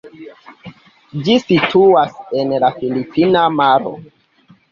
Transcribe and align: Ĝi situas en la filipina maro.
Ĝi 1.27 1.33
situas 1.43 2.17
en 2.41 2.55
la 2.65 2.71
filipina 2.79 3.45
maro. 3.61 3.93